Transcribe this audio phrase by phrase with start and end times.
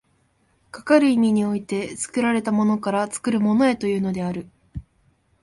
[0.71, 4.49] かかる意味において、作られたものから作るものへというのである。